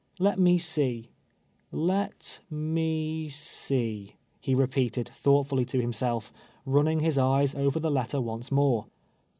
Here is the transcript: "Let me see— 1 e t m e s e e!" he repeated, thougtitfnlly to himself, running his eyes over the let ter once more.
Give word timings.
"Let 0.17 0.39
me 0.39 0.57
see— 0.57 1.11
1 1.69 2.05
e 2.05 2.09
t 2.17 2.39
m 2.51 2.75
e 2.75 3.27
s 3.27 3.69
e 3.69 3.75
e!" 3.77 4.15
he 4.41 4.55
repeated, 4.55 5.11
thougtitfnlly 5.13 5.67
to 5.67 5.79
himself, 5.79 6.33
running 6.65 7.01
his 7.01 7.19
eyes 7.19 7.53
over 7.53 7.79
the 7.79 7.91
let 7.91 8.09
ter 8.09 8.19
once 8.19 8.51
more. 8.51 8.87